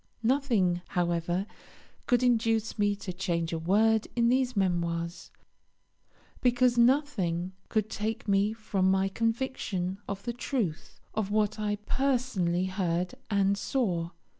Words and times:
Nothing, 0.23 0.81
however, 0.87 1.45
could 2.07 2.23
induce 2.23 2.79
me 2.79 2.95
to 2.95 3.13
change 3.13 3.53
a 3.53 3.59
word 3.59 4.07
in 4.15 4.29
these 4.29 4.57
Memoirs, 4.57 5.29
because 6.41 6.75
nothing 6.75 7.51
could 7.69 7.87
take 7.87 8.23
from 8.55 8.85
me 8.87 8.91
my 8.91 9.09
conviction 9.09 9.99
of 10.07 10.23
the 10.23 10.33
truth 10.33 10.99
of 11.13 11.29
what 11.29 11.59
I 11.59 11.75
personally 11.85 12.65
heard 12.65 13.13
and 13.29 13.55
saw. 13.55 14.09